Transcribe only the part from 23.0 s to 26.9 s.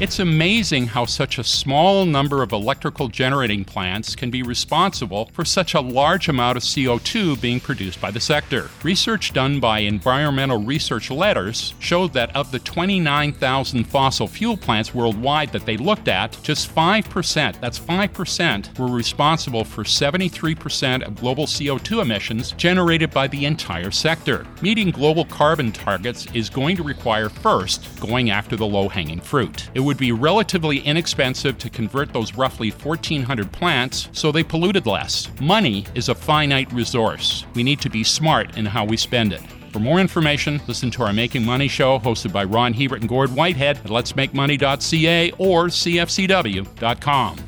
by the entire sector. Meeting global carbon targets is going to